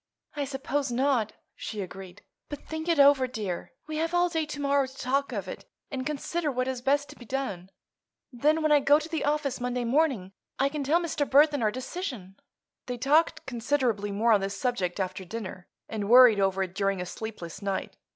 [0.35, 2.23] "I suppose not," she agreed.
[2.49, 3.73] "But think it over, dear.
[3.85, 7.07] We have all day to morrow to talk of it and consider what is best
[7.09, 7.69] to be done.
[8.33, 11.29] Then, when I go to the office Monday morning, I can tell Mr.
[11.29, 12.35] Burthon our decision."
[12.87, 17.05] They talked considerably more on this subject after dinner, and worried over it during a
[17.05, 17.95] sleepless night.